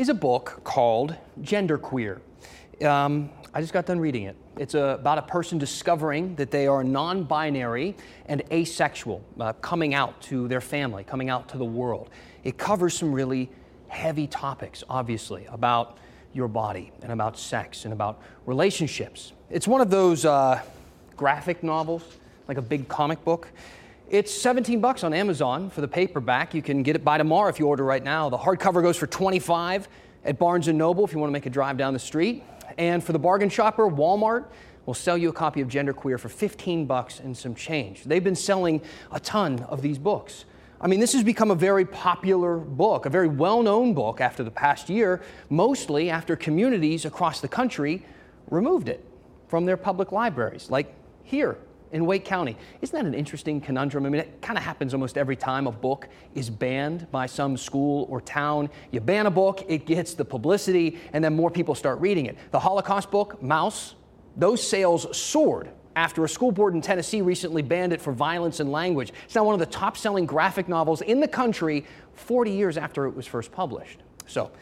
[0.00, 2.20] Is a book called Genderqueer.
[2.82, 4.36] Um, I just got done reading it.
[4.56, 9.92] It's a, about a person discovering that they are non binary and asexual, uh, coming
[9.92, 12.08] out to their family, coming out to the world.
[12.44, 13.50] It covers some really
[13.88, 15.98] heavy topics, obviously, about
[16.32, 19.34] your body and about sex and about relationships.
[19.50, 20.62] It's one of those uh,
[21.14, 22.04] graphic novels,
[22.48, 23.48] like a big comic book.
[24.10, 26.52] It's 17 bucks on Amazon for the paperback.
[26.52, 28.28] You can get it by tomorrow if you order right now.
[28.28, 29.88] The hardcover goes for 25
[30.24, 32.42] at Barnes & Noble if you want to make a drive down the street.
[32.76, 34.46] And for the bargain shopper, Walmart
[34.84, 38.02] will sell you a copy of Genderqueer for 15 bucks and some change.
[38.02, 40.44] They've been selling a ton of these books.
[40.80, 44.42] I mean, this has become a very popular book, a very well known book after
[44.42, 48.04] the past year, mostly after communities across the country
[48.50, 49.06] removed it
[49.46, 50.92] from their public libraries, like
[51.22, 51.58] here
[51.92, 52.56] in Wake County.
[52.80, 54.06] Isn't that an interesting conundrum?
[54.06, 57.56] I mean, it kind of happens almost every time a book is banned by some
[57.56, 58.70] school or town.
[58.90, 62.36] You ban a book, it gets the publicity, and then more people start reading it.
[62.50, 63.94] The Holocaust book, Maus,
[64.36, 68.70] those sales soared after a school board in Tennessee recently banned it for violence and
[68.70, 69.12] language.
[69.24, 73.06] It's now one of the top selling graphic novels in the country 40 years after
[73.06, 73.98] it was first published.
[74.26, 74.52] So,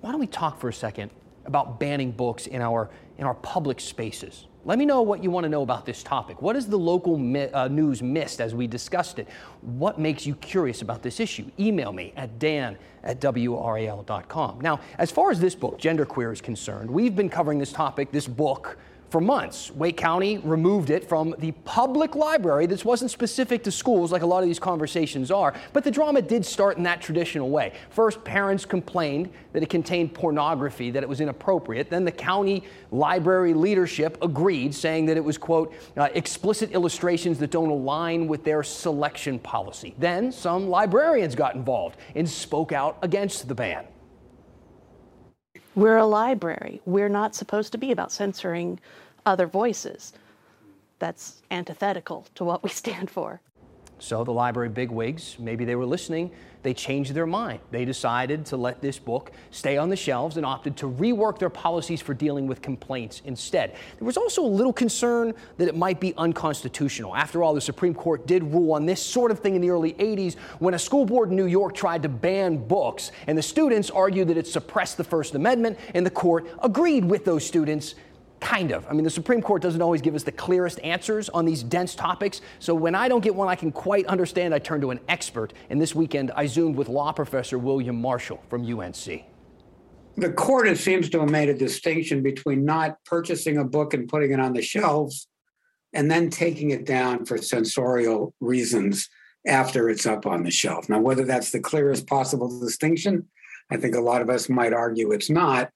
[0.00, 1.10] why don't we talk for a second
[1.48, 4.46] about banning books in our, in our public spaces?
[4.64, 6.42] Let me know what you want to know about this topic.
[6.42, 9.26] What is the local mi- uh, news missed as we discussed it?
[9.62, 11.50] What makes you curious about this issue?
[11.58, 14.60] Email me at dan at wral.com.
[14.60, 18.26] Now, as far as this book, Genderqueer, is concerned, we've been covering this topic, this
[18.26, 18.78] book,
[19.10, 19.70] for months.
[19.70, 22.66] Wake County removed it from the public library.
[22.66, 26.22] This wasn't specific to schools like a lot of these conversations are, but the drama
[26.22, 27.72] did start in that traditional way.
[27.90, 31.90] First, parents complained that it contained pornography, that it was inappropriate.
[31.90, 37.50] Then the county library leadership agreed, saying that it was, quote, uh, explicit illustrations that
[37.50, 39.94] don't align with their selection policy.
[39.98, 43.86] Then some librarians got involved and spoke out against the ban.
[45.78, 46.82] We're a library.
[46.86, 48.80] We're not supposed to be about censoring
[49.24, 50.12] other voices.
[50.98, 53.40] That's antithetical to what we stand for.
[53.98, 56.30] So the library bigwigs, maybe they were listening,
[56.62, 57.60] they changed their mind.
[57.70, 61.50] They decided to let this book stay on the shelves and opted to rework their
[61.50, 63.76] policies for dealing with complaints instead.
[63.98, 67.14] There was also a little concern that it might be unconstitutional.
[67.14, 69.92] After all, the Supreme Court did rule on this sort of thing in the early
[69.94, 73.90] 80s when a school board in New York tried to ban books, and the students
[73.90, 77.94] argued that it suppressed the First Amendment, and the court agreed with those students
[78.40, 78.86] Kind of.
[78.88, 81.94] I mean, the Supreme Court doesn't always give us the clearest answers on these dense
[81.94, 82.40] topics.
[82.60, 85.52] So when I don't get one I can quite understand, I turn to an expert.
[85.70, 89.24] And this weekend, I zoomed with law professor William Marshall from UNC.
[90.16, 94.08] The court, it seems to have made a distinction between not purchasing a book and
[94.08, 95.28] putting it on the shelves
[95.92, 99.08] and then taking it down for censorial reasons
[99.46, 100.88] after it's up on the shelf.
[100.88, 103.28] Now, whether that's the clearest possible distinction,
[103.70, 105.70] I think a lot of us might argue it's not.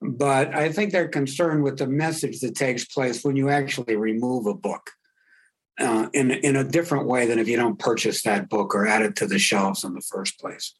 [0.00, 4.46] But I think they're concerned with the message that takes place when you actually remove
[4.46, 4.90] a book
[5.80, 9.02] uh, in, in a different way than if you don't purchase that book or add
[9.02, 10.74] it to the shelves in the first place.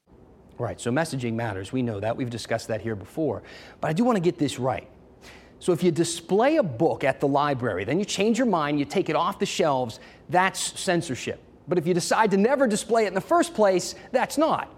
[0.59, 1.73] Right, so messaging matters.
[1.73, 2.17] We know that.
[2.17, 3.43] We've discussed that here before.
[3.81, 4.89] But I do want to get this right.
[5.61, 8.85] So if you display a book at the library, then you change your mind, you
[8.85, 11.43] take it off the shelves, that's censorship.
[11.67, 14.73] But if you decide to never display it in the first place, that's not,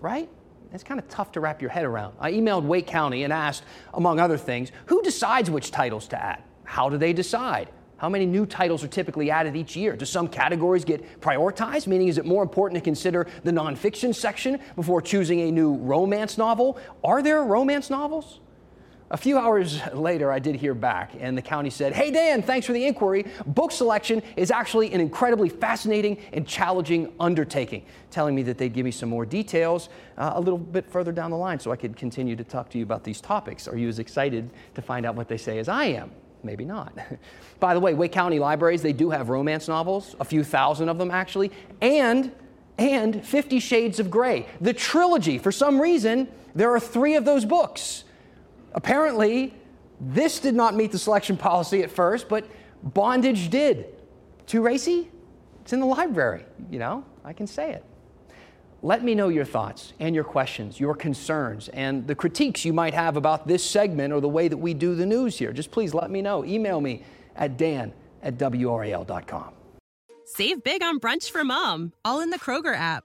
[0.00, 0.28] right?
[0.74, 2.14] It's kind of tough to wrap your head around.
[2.18, 6.42] I emailed Wake County and asked, among other things, who decides which titles to add?
[6.64, 7.70] How do they decide?
[7.98, 9.94] How many new titles are typically added each year?
[9.94, 11.86] Do some categories get prioritized?
[11.86, 16.36] Meaning, is it more important to consider the nonfiction section before choosing a new romance
[16.36, 16.78] novel?
[17.04, 18.40] Are there romance novels?
[19.12, 22.66] A few hours later, I did hear back, and the county said, Hey, Dan, thanks
[22.66, 23.26] for the inquiry.
[23.44, 28.86] Book selection is actually an incredibly fascinating and challenging undertaking, telling me that they'd give
[28.86, 31.94] me some more details uh, a little bit further down the line so I could
[31.94, 33.68] continue to talk to you about these topics.
[33.68, 36.10] Are you as excited to find out what they say as I am?
[36.42, 36.96] Maybe not.
[37.60, 40.96] By the way, Wake County libraries, they do have romance novels, a few thousand of
[40.96, 42.32] them actually, and
[42.78, 44.46] and 50 Shades of Grey.
[44.62, 48.04] The trilogy, for some reason, there are three of those books.
[48.74, 49.54] Apparently,
[50.00, 52.44] this did not meet the selection policy at first, but
[52.82, 53.86] bondage did.
[54.46, 55.10] Too racy?
[55.60, 57.84] It's in the library, you know, I can say it.
[58.84, 62.94] Let me know your thoughts and your questions, your concerns, and the critiques you might
[62.94, 65.52] have about this segment or the way that we do the news here.
[65.52, 66.44] Just please let me know.
[66.44, 67.04] Email me
[67.36, 67.92] at dan
[68.24, 69.54] at WRAL.com.
[70.24, 73.04] Save big on brunch for mom, all in the Kroger app.